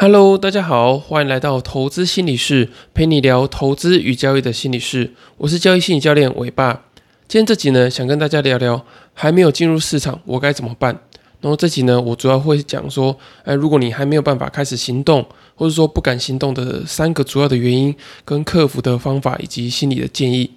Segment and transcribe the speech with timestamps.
[0.00, 5.12] Hello，大家好，欢迎来到投资心理室，陪你聊投资与交易的心理室。
[5.38, 6.84] 我是交易心理教练伟爸。
[7.26, 10.96] 今天这集呢，想跟大家聊聊还没有进入市场，我该怎么办。
[11.40, 15.26] 然后这集呢，我主要会讲说，哎，如果你还没有办法开始行动，
[15.56, 17.92] 或者说不敢行动的三个主要的原因，
[18.24, 20.48] 跟克服的方法以及心理的建议。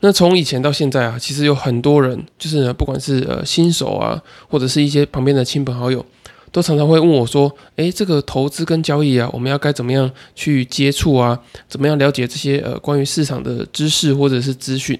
[0.00, 6.02] 那从以前到现在啊，其实有很多人，就是呢，不管是呃新手啊，或者是一些旁边的亲朋好友。
[6.50, 11.38] 都常常会问我说：“诶，这个投资跟交易啊，我们要该怎么样去接触啊？
[11.68, 14.98] 怎么样了解这些呃关于市场的知识或者是资讯？”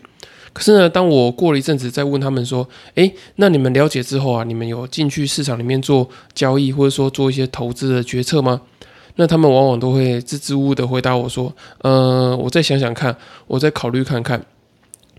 [0.52, 8.60] 可是呢，当我过了一阵子再问他们说：“诶，那你们了解之后啊，你们有进去市场里面做交易或者说做一些投资的决策吗？”
[9.16, 11.52] 那他们往往都会支支吾吾的回答我说
[11.82, 14.44] ：“呃，我再想想看，我再考虑看看。”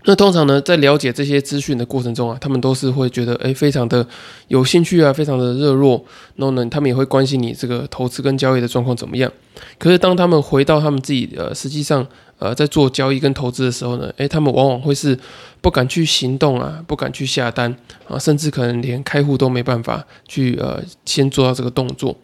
[0.04, 4.06] 那通常呢，在了解这些资讯的过程中啊，他们都是会觉得诶非常的
[4.48, 6.02] 有兴趣啊，非常的热络。
[6.36, 9.30] 然后呢，他们也会关心你这个投资跟交易的状况怎么样。
[9.78, 12.06] 可是当他们回到他们自己呃，实际上
[12.38, 15.18] 呃在做交易跟投资的时候呢，诶，他们往往会是
[15.60, 17.76] 不敢去行动啊，不敢去下单
[18.08, 22.16] 啊，甚至可能连开户都没办法去呃先做到这个动作。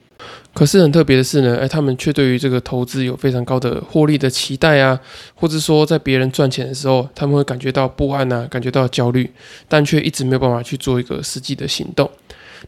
[0.55, 4.99] 可是很特别的是呢，哎，他们却对于这个投资有非常高的获利的期待啊，
[5.35, 9.31] 或者说在别人赚钱的时候，他们会感觉到不安啊，感觉到焦虑，
[9.69, 12.11] 但却一直没有办法去做一个实际的行动。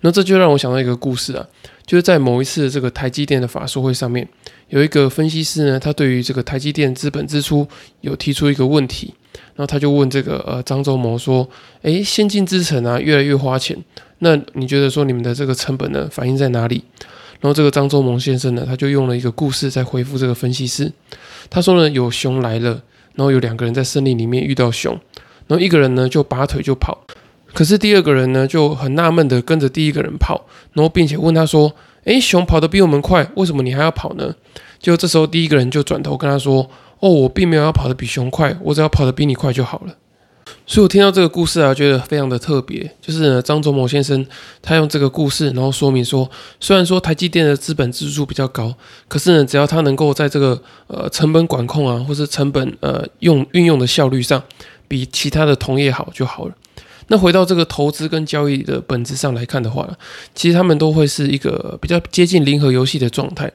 [0.03, 1.47] 那这就让我想到一个故事啊，
[1.87, 4.28] 就是在某一次这个台积电的法说会上面，
[4.69, 7.67] 有一个分析师呢，他对于这个台积电资本支出
[8.03, 11.48] 有提出一个问题，然后他就问这个呃张忠谋说，
[11.83, 13.77] 诶，先进制程啊越来越花钱，
[14.19, 16.84] 那你觉得说你们的这个成本呢反映在哪里？
[17.41, 20.92] 然后这个张忠谋先生呢，他就用了一个故事在回复这个分析师。
[21.48, 22.83] 他说呢，有熊来了，
[23.14, 24.92] 然后有两个人在森林里面遇到熊，
[25.47, 26.98] 然后一个人呢就拔腿就跑，
[27.55, 31.72] 可是第二个人呢就很纳闷的跟着第一个人跑，然后并且问他说
[32.05, 34.34] ：“诶，熊跑得比我们快，为什么你还要跑呢？”
[34.81, 36.69] 就这时候第一个人就转头跟他说
[37.00, 39.94] ：“哦，我并没有要跑得比熊快，我只要跑得比你快就好了。”
[40.69, 42.94] 所以我听到这个故事啊，觉得非常的特别。
[43.00, 44.25] 就是呢，张忠谋先生
[44.60, 48.75] 他用这个故事，然后说明说，虽然说台积电的资本支出比较高，
[49.09, 54.43] 可是呢，只要他能够在这个呃成本管控啊，或是成本呃用运用的效率上，
[54.87, 56.54] 比其他的同业好就好了。
[57.06, 59.88] 那回到这个投资跟交易的本质上来看的话，
[60.34, 63.50] 其实他们都会是一个比较接近零和游戏的状态。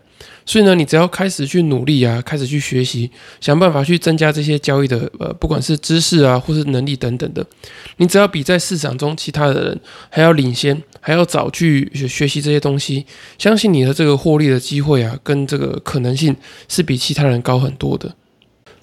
[0.46, 3.10] 所以呢，你只要开始去努力啊，开始去学习，
[3.40, 7.46] 想办法去增加这些交易的呃，不管是知识啊，或是能力等等的，
[7.98, 13.06] 你只要比在市场中其他的人还要领先，还要早去学学习这些东西，
[13.38, 16.36] 相信你的这个获利的机会啊，跟这个可能性
[16.68, 18.14] 是比其他人高很多的。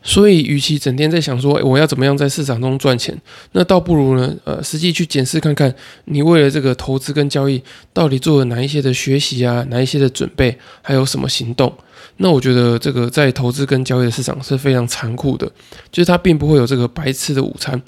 [0.02, 3.16] 所以，与其整天在想说我要怎么样在市场中赚钱，
[3.52, 5.74] 那倒不如呢，呃，实际去检视看看，
[6.06, 7.62] 你为了这个投资跟交易，
[7.92, 11.72] 到底做了哪一些的学习啊，哪一些的准备，还有什么行动？
[12.16, 15.46] 那我觉得这个在投资跟交易的市场是非常残酷的，
[15.92, 17.80] 就是它并不会有这个白吃的午餐，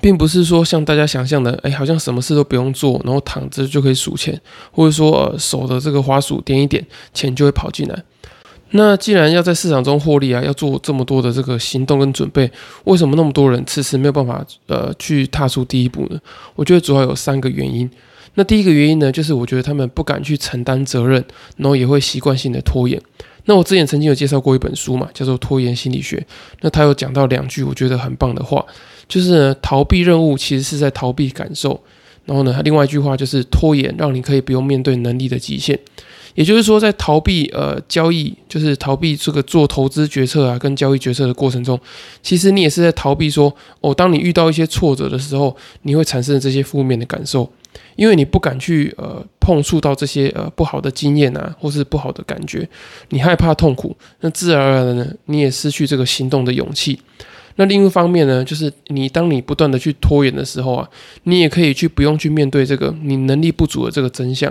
[0.00, 4.40] 并不是说像大家想象的，哎，好像什么事都不用做，然后躺着就可以数钱，
[4.70, 8.04] 或者说呃手的这个花鼠点一点，钱就会跑进来。
[8.72, 12.50] 那既然要在市场中获利啊，要做这么多的这个行动跟准备，
[12.84, 16.20] 为什么那么多人迟迟没有办法呃去踏出第一步呢？
[16.54, 17.90] 我觉得主要有三个原因。
[18.34, 21.24] 那第一个原因呢，就是我觉得他们不敢去承担责任，
[21.56, 23.00] 然后也会习惯性的拖延。
[23.46, 26.16] 那我之前曾经有介绍过一本书嘛，叫做《拖延心理学》。
[26.60, 28.64] 那他有讲到两句我觉得很棒的话，
[29.08, 31.82] 就是，逃避任务其实是在逃避感受。
[32.24, 35.78] 然后呢，另外一句话就是拖延让你可以不用面对能力的极限。
[36.36, 41.78] 也就是说，在逃避呃交易，就是逃避这个做投资决策啊，跟交易决策的过程中，
[42.22, 47.50] 其实你也是在逃避说，哦，当你遇到一些挫折的时候，你会产生这些负面的感受，
[47.96, 52.66] 因为你不敢去呃碰触到这些呃不好的经验啊，或是不好的感觉，
[53.08, 57.00] 你害怕痛苦，那自然而然的呢，你也失去这个行动的勇气。
[57.60, 60.88] 那另一方面呢，就是你当你不断的去拖延的时候啊，
[61.24, 64.50] 你也可以去不用去面对这个你能力不足的这个真相。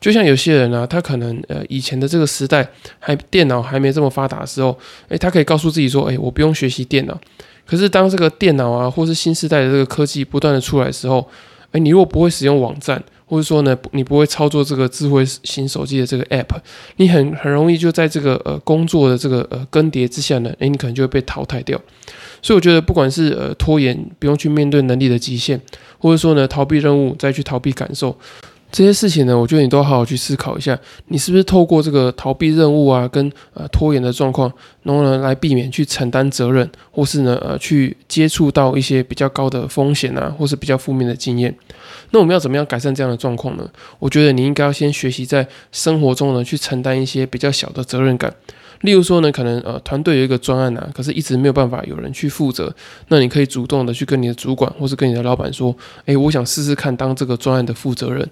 [0.00, 2.66] 就像有些人啊，他可能呃以前的这个时代
[2.98, 4.78] 还电脑还没这么发达的时候，
[5.08, 7.20] 诶，他可以告诉自己说，诶，我不用学习电脑。
[7.66, 11.28] 可是当这个电脑啊，或是新时代的这个科技不断的出来的时候，
[11.72, 16.58] 诶，你如果不会使用网站，或者说呢，你不会操作这个智慧型手机的这个 app，
[16.96, 21.80] 你很很容易就在这个呃工作的这个呃更迭之下呢，诶，你可能就会被淘汰掉。
[22.40, 25.60] 所以我觉得，不管是呃拖延，不用去面对能力的极限，
[25.98, 28.16] 或者说呢逃避任务，再去逃避感受，
[28.70, 41.54] 这些事情呢，我觉得你都好好去思考一下，你是不是透过这个逃避任务啊，跟呃拖延的状况，然后呢来避免去承担责任，或是呢呃去接触到一些比较高的风险啊，或是比较负面的经验。
[42.10, 43.66] 那我们要怎么样改善这样的状况呢？
[43.98, 48.32] 我觉得你应该要先学习在生活中呢去承担一些比较小的责任感。
[48.82, 52.74] 例如说呢，可能呃团队有一个专案啊，可是一直没有办法有人去负责，
[53.08, 55.74] 那你可以主动的去跟你的主管或是跟你的老板说，
[56.06, 58.28] 诶，我想试试看当这个专案的负责人。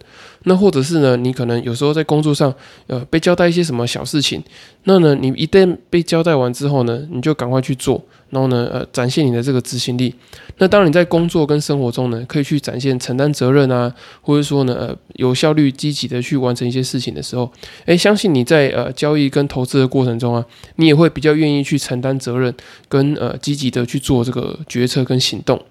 [0.48, 2.54] 那或者是呢，你可能有时候在工作上
[2.86, 4.42] 呃被交代一些什么小事情，
[4.84, 8.02] 那呢你一旦被交代完之后呢，你就赶快去做。
[8.30, 10.12] 然后呢，呃，展现你的这个执行力。
[10.58, 17.50] 那当你在工作跟生活中呢，可以去展现承担责任啊，或者说呢，呃，有效率、积极的去完成一些事情的时候，
[17.84, 20.44] 诶，相信你在呃交易跟投资的过程中啊，
[20.74, 22.52] 你也会比较愿意去承担责任，
[22.88, 25.62] 跟呃积极的去做这个决策跟行动。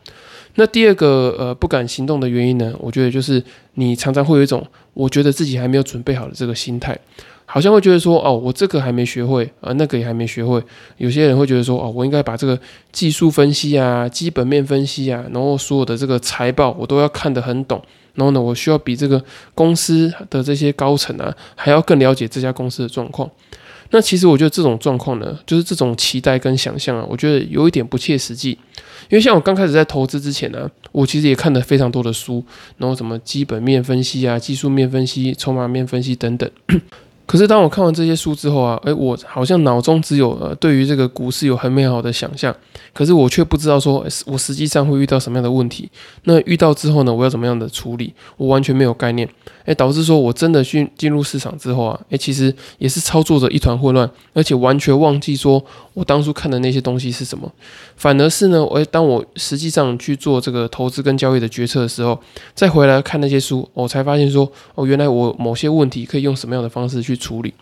[0.56, 3.44] 那第二个呃不敢行动的原因呢，我觉得就是
[3.74, 6.98] 你常常会有一种我觉得自己还没有准备好的这个心态。
[7.48, 10.62] 好像会觉得说，哦，我这个还没学会，啊，那个也还没学会。
[10.98, 12.60] 有些人会觉得说，哦，我应该把这个
[12.92, 17.80] 技术分析啊、基本面分析啊，然后所有的这个财报我都要看得很懂。
[18.16, 19.24] 然后呢，我需要比这个
[19.54, 23.30] 公司的这些高层啊，还要更了解这家公司的状况。
[23.92, 28.58] 那其实我觉得这种状况呢，就是这种期待跟想象啊，我觉得有一点不切实际。
[29.10, 32.44] 因为像我刚开始在投资之前呢，我其实也看了非常多的书，
[32.78, 36.50] 然后什么基本面分析啊、技术面分析、筹码面分析等等。
[37.26, 42.56] 可是当我看完这些书之后啊，诶，我好像脑中只有呃对于这个股市有很美好的想象，
[42.94, 45.90] 可是我却不知道说我实际上会遇到什么样的问题。
[46.24, 48.14] 那遇到之后呢，我要怎么样的处理？
[48.38, 49.28] 我完全没有概念。
[49.66, 55.64] 诶，导致说我真的去进入市场之后啊，诶，其实也是操作着一团混乱，而且完全忘记说
[55.96, 57.52] 我当初看的那些东西是什么。
[57.96, 62.20] 反而是呢，我当我实际上去做这个投资跟交易的决策的时候，
[62.54, 67.54] 再回来看那些书，我才发现说，哦，原来我某些问题可以用什么样的方式去处理。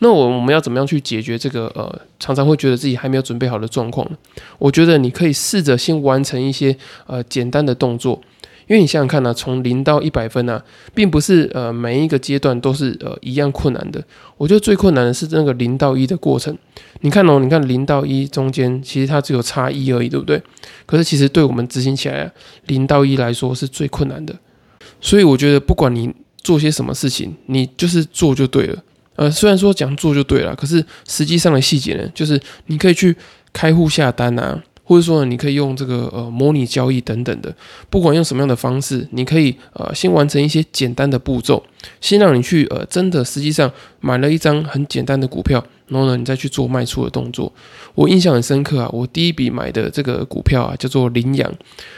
[0.00, 4.16] 那我我们要怎么样去解决这个呃，常常会觉得自己还没有准备好的状况呢？
[4.58, 6.76] 我觉得你可以试着先完成一些
[7.06, 8.20] 呃简单的动作。
[8.68, 10.62] 因为你想想看呢，从零到一百分呢，
[10.94, 14.04] 并不是呃每一个阶段都是呃一样困难的。
[14.36, 16.54] 我觉得最困难的是那个零到一的过程。
[17.00, 20.42] 你看哦，你看零到一中间其实它只有差一而已，对不对？
[20.84, 22.30] 可是其实对我们执行起来，
[22.66, 24.36] 零到一来说是最困难的。
[25.00, 28.82] 所以我觉得不管你做些什么事情，你就是做就对了。
[29.18, 33.14] 呃，虽然说讲做就对了，可是实际上的细节呢，就是你可以去
[33.52, 34.62] 开户下单啊。
[34.84, 37.54] 或者说呢，你可以用这个呃模拟交易等等的，
[37.90, 41.62] 不管用什么样的方式，你可以呃先完成一些简单的步骤，
[42.00, 43.70] 先让你去呃真的实际上
[44.00, 45.62] 买了一张很简单的股票。
[45.88, 47.52] 然后呢，你再去做卖出的动作。
[47.94, 51.52] 我印象很深刻啊，我第一笔买的这个股票啊，叫做羚羊。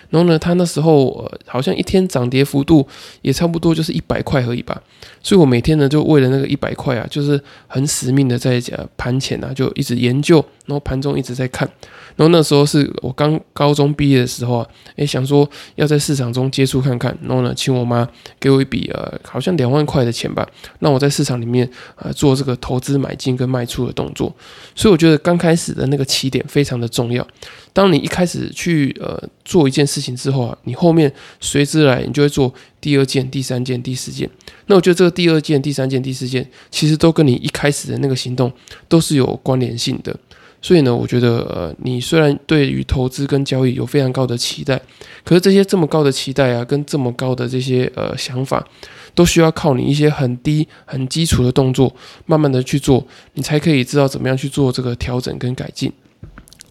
[0.09, 2.87] 然后呢，它那时候，好像一天涨跌幅度
[3.23, 4.83] 也差不多就是一百块而已吧。
[5.23, 11.69] 所以我每天呢，就为了那个一百块啊，就是很死命的在呃盘前啊，就一直研究，然后盘中一直在看。
[12.17, 17.17] 然后那时候是我刚高中毕业的时候啊，诶，想说要在市场中接触看看。
[17.23, 18.07] 然后呢，请我妈
[18.39, 20.47] 给我一笔呃，好像两万块的钱吧，
[20.79, 23.81] 让我在市场里面啊做这个投资买进跟卖出。
[23.81, 24.31] 的动作，
[24.75, 27.27] 所以我觉得刚开始的那个起点非常的重要。
[27.73, 34.29] 当你一开始去呃做一件事情之后啊，你后面随之来，你就会做第二件、第三件、第四件。
[34.67, 38.53] 那我觉得这个第二件、第三件、第四件，其实都跟你一开始的那个行动
[38.87, 40.15] 都是有关联性的。
[40.63, 44.81] 所以呢，我觉得呃，你虽然对于投资跟交易有非常高的期待，
[45.25, 48.67] 可是这些这么高的期待啊，跟这么高的这些呃想法。
[49.13, 51.93] 都需要靠你一些很低、很基础的动作，
[52.27, 53.05] 慢慢的去做，
[53.35, 55.93] 你才可以知道怎么样去做这个调整跟改进。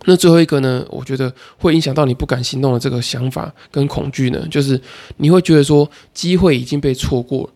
[0.06, 4.80] 那最后一个呢，我觉得会影响到你不敢行动的这个想法跟恐惧呢，就是
[5.18, 7.50] 你会觉得说机会已经被错过了。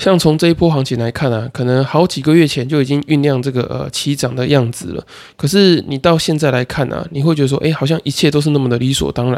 [0.00, 5.06] 像从这一波行情来看啊，可能好几个月前就已经酝酿这个呃起涨的样子了。
[5.36, 9.34] 可是你到现在来看啊，你会觉得说，哎，好像一切都是那么的理所当然。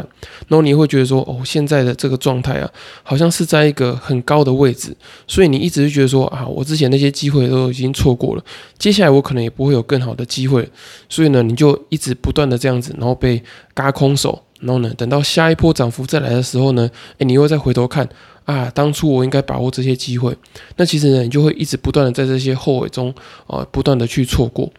[0.47, 2.69] 然后你会觉得说，哦，现在的这个状态啊，
[3.03, 4.95] 好像是在一个很高的位置。
[5.27, 8.43] 所以你一直就觉得说，啊，我之前那些机会都已经错过了，
[8.77, 10.65] 接下来我可能也不会有更好的机会。
[11.09, 13.43] 所以呢，你就一直不断的这样子，然后被
[13.73, 14.41] 嘎空手。
[14.63, 16.89] 然后呢，等到下一波涨幅再来的时候呢，
[17.19, 18.07] 哎，你又再回头看。
[18.45, 20.35] 啊，当初我应该把握这些机会。
[20.75, 23.07] 那其实呢，你就会一直不断的在这些后悔中
[23.47, 24.69] 啊，不断的去错过。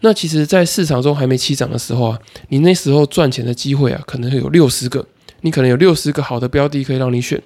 [0.00, 2.18] 那其实，在市场中还没起涨的时候啊，
[2.48, 5.04] 你那时候赚钱的机会啊，可能会有六十个，
[5.42, 7.38] 你可能有六十个好的标的可以让你选。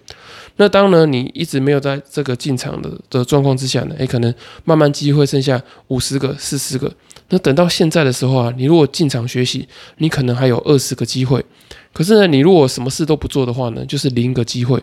[0.58, 4.32] 那当呢，你一直没有在这个进场的的状况之下呢，诶，可能
[4.62, 6.94] 慢慢机会剩下五十个、四十个。
[7.30, 9.66] 那等到现在的时候啊，你如果进场学习，
[9.98, 11.44] 你可能还有二十个机会。
[11.94, 14.82] 可是呢，你如果什么事都不做的话呢，就是零个机会。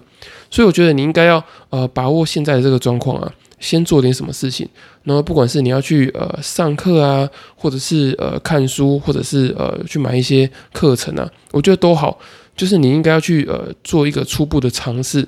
[0.50, 4.68] 所以我觉得你应该要呃把握现在的这个状况啊，先做点什么事情。
[5.04, 12.18] 然后不管是你要去呃上课啊，或者是呃看书，或者是呃去买一些课程啊，我觉得都好。
[12.56, 15.28] 就是你应该要去呃做一个初步的尝试。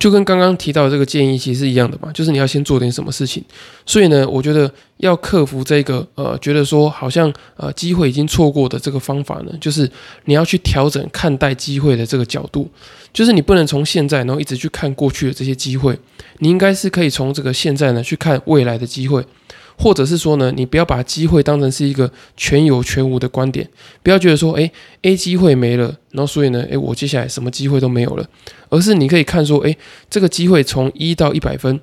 [0.00, 3.44] 就跟刚刚提到的这个建议其实是一样的嘛，就是你要先做点什么事情。
[3.84, 9.88] 所以呢，我觉得要克服这个呃，觉得说好像呃机会已经错过的这个方法呢，就是
[10.24, 12.68] 你要去调整看待机会的这个角度，
[13.12, 15.98] 就是你不能从现在然后一直去看过去的这些机会，
[16.38, 19.22] 你应该是可以从这个现在呢去看未来的机会。
[19.76, 23.68] 或者是说呢，你不要把机会当成是一个全有全无的观点，
[24.02, 24.70] 不要觉得说，诶
[25.02, 28.28] a 机会没了，然后所以呢，诶，我接下来什么机会都没有了，
[28.68, 29.76] 而是你可以看说，诶，
[30.08, 31.80] 这个机会从一到一百分，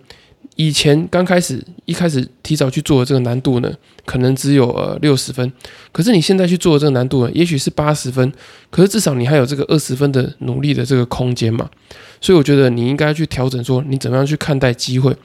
[0.56, 3.72] 以前刚开始一开始提早去做的这个难度呢，
[4.06, 5.52] 可能只有呃六十分，
[5.92, 8.32] 可是你现在去做的这个难度呢，也许是八十分，
[8.70, 11.70] 可是至少你还有这个二十分的努力的这个空间嘛，
[12.20, 15.16] 所以我觉得你应该去调整说，你怎么样去看待机会。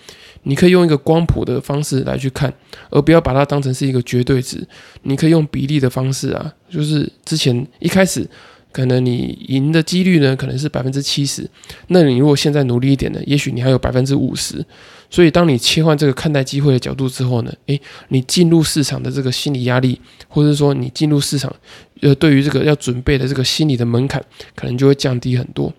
[0.44, 2.52] 你可以用一个光谱的方式来去看，
[2.90, 4.66] 而不要把它当成是一个绝对值。
[5.02, 8.28] 你可以用比例的方式啊，就是之前一开始
[8.72, 11.48] 可能你赢的几率呢可能是百分之七十，
[11.86, 14.64] 那你如果现在努力一点呢，也许你还有百分之五十。
[15.08, 21.54] 所以当你切换这个看待机会的角度之后呢，诶，你进入市场的这个心理压力，或者说你进入市场，
[22.00, 24.20] 呃，对于这个要准备的这个心理的门槛，
[24.56, 25.72] 可能就会降低很多。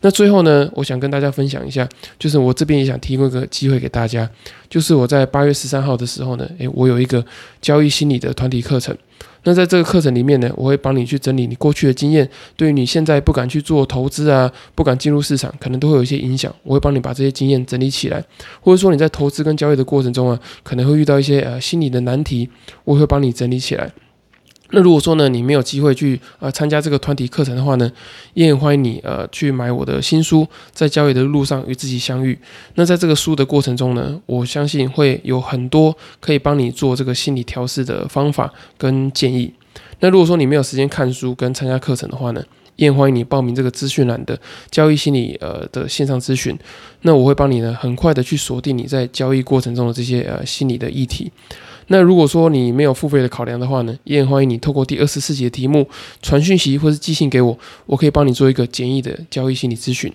[0.00, 1.88] 那最后呢，我想跟大家分享一下，
[2.18, 4.28] 就是我这边也想提供一个机会给大家，
[4.70, 7.24] 就是我在八月十三号的时候呢，诶，我有一个
[7.60, 8.96] 交易心理的团体课程。
[9.44, 16.54] 那在这个课程里面呢，我会帮你去整理你过去的经验，对于你现在不敢去做投资啊，不敢进入市场，可能都会有一些影响。
[16.64, 18.22] 我会帮你把这些经验整理起来，
[18.60, 22.48] 或者说你在投资跟交易的过程中啊，可能会遇到一些呃心理的难题，
[22.84, 23.90] 我会帮你整理起来。
[24.70, 27.90] 那如果说呢，你没有机会去呃参加这个团体课程的话呢，
[28.34, 32.34] 也很欢迎你呃去买我的新书《在交易的路上与自己相遇》。
[32.74, 39.52] 那在这个书的过程中呢，我相信会有很多可以帮你做这个心理调试的方法跟建议。
[40.00, 42.44] 那如果说你没有时间看书跟参加课程的话呢，
[42.76, 44.38] 也欢迎你报名这个资讯栏的
[44.70, 46.56] 交易心理呃的线上咨询。
[47.02, 51.32] 那我会帮你呢很快的去锁定你在交易过程中的这些呃心理的议题。
[51.88, 55.88] 那如果说你没有付费的考量的话呢，也很欢迎你透过第二十四节题目
[56.22, 60.12] 传讯息或是寄信给我，我可以帮你做一个简易的交易心理咨询。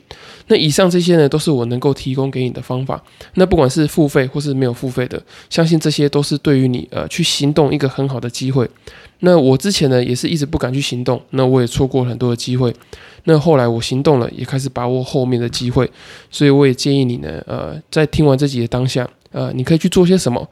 [0.47, 3.01] 那以上这些呢，都是我能够提供给你的方法。
[3.33, 8.69] 那不管是付费或是没有付费的，相信这些都是对于你呃去行动一个很好的机会。
[9.19, 12.73] 那我之前呢也是一直不敢去行动，那我也错过很多的机会。
[13.23, 15.89] 那后来我行动了，也开始把握后面的机会。
[16.29, 20.47] 所以我也建议你呢，呃，在听完这集的当下，呃，你可以去做些什么。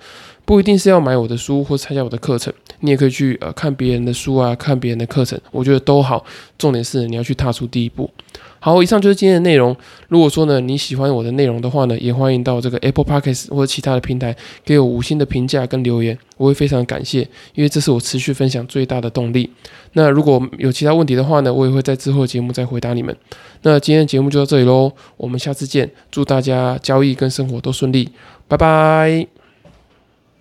[0.51, 6.25] 不一定是要买我的书或参加我的课程，你也可以去呃看别人的书啊，看别人的课程，我觉得都好。
[6.58, 8.12] 重点是你要去踏出第一步。
[8.60, 9.74] 好，以上就是今天的内容。
[10.10, 17.22] 如果说呢你喜欢我的内容的话呢，也欢迎到这个 Apple Podcast 或者其他的平台给我五星的评价跟留言，我会非常感谢，
[17.55, 19.50] 因为这是我持续分享最大的动力。
[19.93, 23.15] 那如果有其他问题的话呢，我也会在之后的节目再回答你们。
[23.62, 28.10] 那今天的节目就到这里喽，我们下次见，祝大家交易跟生活都顺利，
[28.50, 29.40] 拜拜。